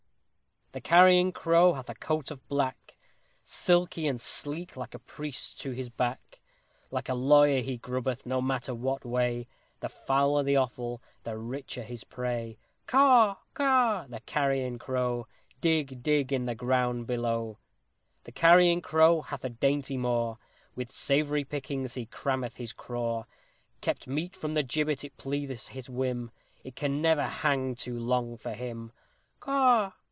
_The 0.73 0.79
Carrion 0.79 1.33
Crow 1.33 1.73
hath 1.73 1.89
a 1.89 1.95
coat 1.95 2.31
of 2.31 2.47
black, 2.47 2.95
Silky 3.43 4.07
and 4.07 4.21
sleek 4.21 4.77
like 4.77 4.93
a 4.93 4.99
priest's 4.99 5.53
to 5.55 5.71
his 5.71 5.89
back; 5.89 6.39
Like 6.89 7.09
a 7.09 7.13
lawyer 7.13 7.59
he 7.59 7.75
grubbeth 7.77 8.25
no 8.25 8.41
matter 8.41 8.73
what 8.73 9.03
way 9.03 9.49
The 9.81 9.89
fouler 9.89 10.43
the 10.43 10.55
offal, 10.55 11.01
the 11.23 11.37
richer 11.37 11.83
his 11.83 12.05
prey. 12.05 12.57
Caw! 12.87 13.35
Caw! 13.53 14.05
the 14.07 14.21
Carrion 14.21 14.79
Crow! 14.79 15.27
Dig! 15.59 16.01
Dig! 16.01 16.31
in 16.31 16.45
the 16.45 16.55
ground 16.55 17.05
below! 17.05 17.57
The 18.23 18.31
Carrion 18.31 18.79
Crow 18.79 19.23
hath 19.23 19.43
a 19.43 19.49
dainty 19.49 19.97
maw, 19.97 20.37
With 20.73 20.89
savory 20.89 21.43
pickings 21.43 21.95
he 21.95 22.05
crammeth 22.05 22.55
his 22.55 22.71
craw; 22.71 23.25
Kept 23.81 24.07
meat 24.07 24.37
from 24.37 24.53
the 24.53 24.63
gibbet 24.63 25.03
it 25.03 25.17
pleaseth 25.17 25.67
his 25.67 25.89
whim, 25.89 26.31
It 26.63 26.77
can 26.77 27.01
never 27.01 27.23
hang 27.25 27.75
too 27.75 27.99
long 27.99 28.37
for 28.37 28.53
him! 28.53 28.93
_Caw! 29.41 29.91